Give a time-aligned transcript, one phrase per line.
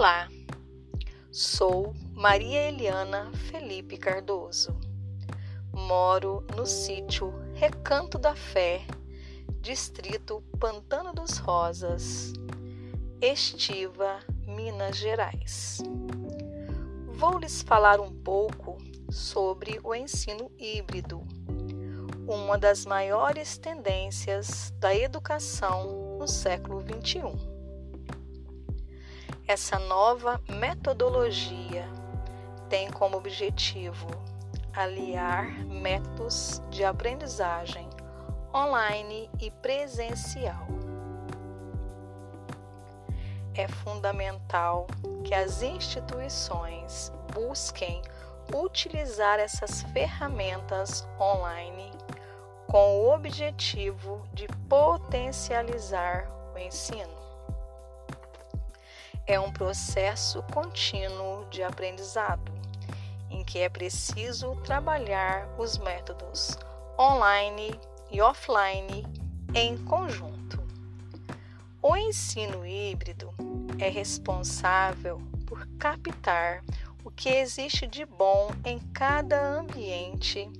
[0.00, 0.30] Olá,
[1.30, 4.74] sou Maria Eliana Felipe Cardoso.
[5.74, 8.80] Moro no sítio Recanto da Fé,
[9.60, 12.32] distrito Pantano dos Rosas,
[13.20, 15.82] Estiva, Minas Gerais.
[17.06, 18.78] Vou lhes falar um pouco
[19.10, 21.20] sobre o ensino híbrido,
[22.26, 27.49] uma das maiores tendências da educação no século XXI.
[29.50, 31.84] Essa nova metodologia
[32.68, 34.06] tem como objetivo
[34.72, 37.90] aliar métodos de aprendizagem
[38.54, 40.68] online e presencial.
[43.52, 44.86] É fundamental
[45.24, 48.02] que as instituições busquem
[48.54, 51.90] utilizar essas ferramentas online
[52.68, 57.29] com o objetivo de potencializar o ensino
[59.30, 62.50] é um processo contínuo de aprendizado,
[63.30, 66.58] em que é preciso trabalhar os métodos
[66.98, 67.78] online
[68.10, 69.06] e offline
[69.54, 70.60] em conjunto.
[71.80, 73.32] O ensino híbrido
[73.78, 76.64] é responsável por captar
[77.04, 80.50] o que existe de bom em cada ambiente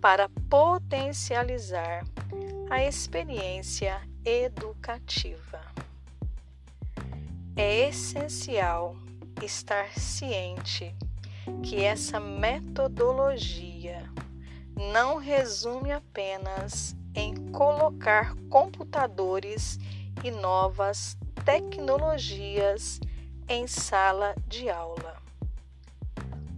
[0.00, 2.04] para potencializar
[2.68, 5.87] a experiência educativa.
[7.60, 8.94] É essencial
[9.42, 10.94] estar ciente
[11.64, 14.08] que essa metodologia
[14.76, 19.76] não resume apenas em colocar computadores
[20.22, 23.00] e novas tecnologias
[23.48, 25.20] em sala de aula.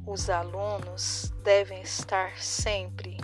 [0.06, 3.16] Os alunos devem estar sempre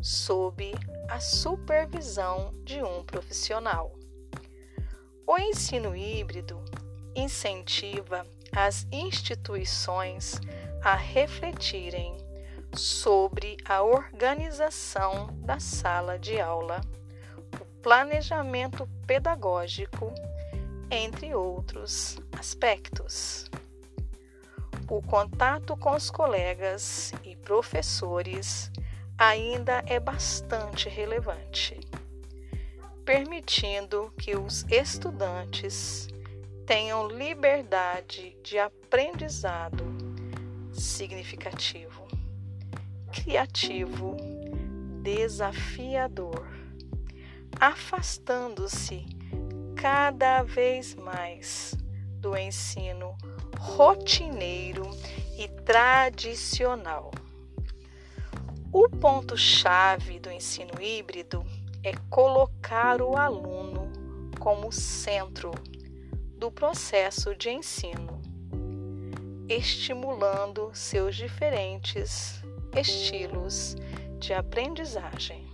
[0.00, 0.72] sob
[1.08, 3.92] a supervisão de um profissional.
[5.26, 6.62] O ensino híbrido
[7.14, 10.40] incentiva as instituições
[10.82, 12.16] a refletirem
[12.76, 16.80] sobre a organização da sala de aula,
[17.60, 20.12] o planejamento pedagógico,
[20.90, 23.50] entre outros aspectos.
[24.88, 28.70] O contato com os colegas e professores
[29.16, 31.80] ainda é bastante relevante,
[33.04, 36.08] permitindo que os estudantes
[36.66, 39.84] tenham liberdade de aprendizado
[40.72, 42.06] significativo,
[43.12, 44.16] criativo,
[45.02, 46.46] desafiador,
[47.60, 49.04] afastando-se
[49.76, 51.74] cada vez mais
[52.18, 53.14] do ensino
[53.58, 54.88] rotineiro
[55.38, 57.10] e tradicional.
[58.72, 61.44] O ponto-chave do ensino híbrido
[61.82, 63.92] é colocar o aluno
[64.40, 65.52] como centro
[66.44, 68.20] do processo de ensino,
[69.48, 72.44] estimulando seus diferentes
[72.76, 73.74] estilos
[74.18, 75.48] de aprendizagem.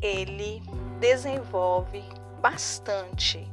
[0.00, 0.62] Ele
[1.00, 2.02] desenvolve
[2.40, 3.46] bastante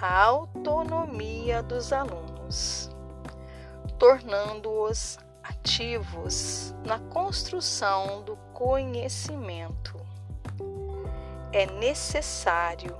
[0.00, 2.88] a autonomia dos alunos,
[3.98, 9.94] tornando-os ativos na construção do conhecimento.
[11.52, 12.96] É necessário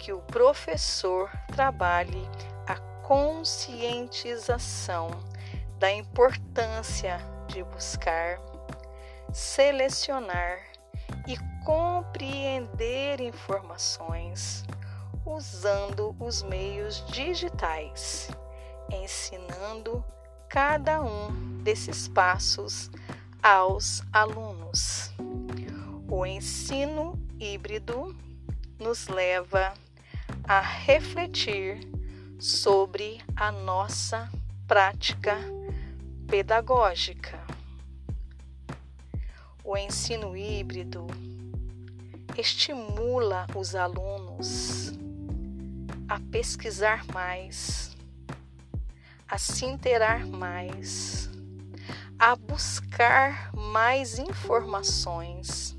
[0.00, 2.26] que o professor trabalhe
[2.66, 5.10] a conscientização
[5.78, 8.40] da importância de buscar,
[9.30, 10.58] selecionar
[11.28, 14.64] e compreender informações
[15.26, 18.30] usando os meios digitais,
[18.90, 20.02] ensinando
[20.48, 22.90] cada um desses passos
[23.42, 25.12] aos alunos.
[26.08, 28.16] O ensino híbrido
[28.78, 29.74] nos leva
[30.50, 31.78] a refletir
[32.36, 34.28] sobre a nossa
[34.66, 35.38] prática
[36.26, 37.38] pedagógica.
[39.62, 41.06] O ensino híbrido
[42.36, 44.92] estimula os alunos
[46.08, 47.96] a pesquisar mais,
[49.28, 51.30] a se interar mais,
[52.18, 55.76] a buscar mais informações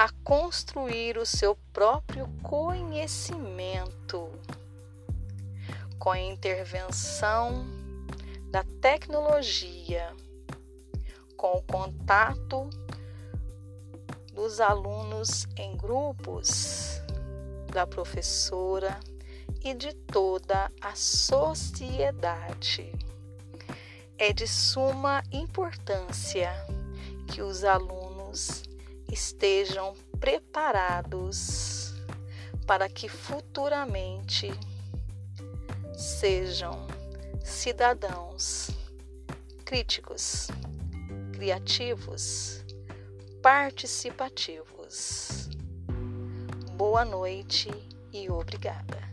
[0.00, 4.32] a construir o seu próprio conhecimento
[5.98, 7.66] com a intervenção
[8.50, 10.10] da tecnologia,
[11.36, 12.70] com o contato
[14.32, 17.02] dos alunos em grupos,
[17.70, 18.98] da professora
[19.62, 22.90] e de toda a sociedade.
[24.16, 26.50] É de suma importância
[27.30, 28.69] que os alunos
[29.12, 31.94] estejam preparados
[32.66, 34.50] para que futuramente
[35.94, 36.86] sejam
[37.42, 38.70] cidadãos
[39.64, 40.48] críticos,
[41.32, 42.64] criativos,
[43.40, 45.48] participativos.
[46.76, 47.70] Boa noite
[48.12, 49.09] e obrigada.